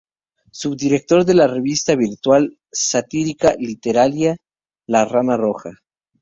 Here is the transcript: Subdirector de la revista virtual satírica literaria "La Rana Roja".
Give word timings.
Subdirector 0.59 1.25
de 1.25 1.35
la 1.35 1.45
revista 1.51 1.95
virtual 1.95 2.57
satírica 2.71 3.53
literaria 3.59 4.35
"La 4.87 5.05
Rana 5.05 5.37
Roja". 5.37 5.73